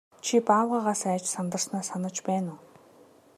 Чи 0.25 0.35
баавгайгаас 0.47 1.01
айж 1.11 1.23
сандарснаа 1.33 1.83
санаж 1.91 2.15
байна 2.27 2.51
уу? 2.55 2.61